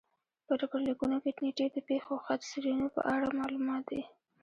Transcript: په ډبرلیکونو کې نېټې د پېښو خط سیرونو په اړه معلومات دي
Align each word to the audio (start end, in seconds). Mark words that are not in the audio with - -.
په 0.45 0.53
ډبرلیکونو 0.59 1.15
کې 1.23 1.31
نېټې 1.39 1.67
د 1.71 1.77
پېښو 1.89 2.13
خط 2.25 2.41
سیرونو 2.49 2.85
په 2.95 3.01
اړه 3.13 3.27
معلومات 3.39 3.83
دي 3.91 4.01